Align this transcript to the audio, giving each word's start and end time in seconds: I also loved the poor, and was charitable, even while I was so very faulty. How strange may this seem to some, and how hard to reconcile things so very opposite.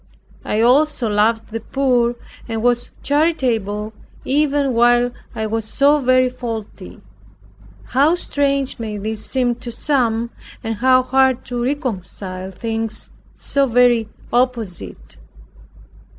I 0.43 0.61
also 0.61 1.07
loved 1.07 1.49
the 1.49 1.59
poor, 1.59 2.15
and 2.49 2.63
was 2.63 2.89
charitable, 3.03 3.93
even 4.25 4.73
while 4.73 5.11
I 5.35 5.45
was 5.45 5.63
so 5.65 5.99
very 5.99 6.27
faulty. 6.27 7.01
How 7.83 8.15
strange 8.15 8.79
may 8.79 8.97
this 8.97 9.23
seem 9.23 9.53
to 9.57 9.71
some, 9.71 10.31
and 10.63 10.77
how 10.77 11.03
hard 11.03 11.45
to 11.45 11.61
reconcile 11.63 12.49
things 12.49 13.11
so 13.37 13.67
very 13.67 14.09
opposite. 14.33 15.17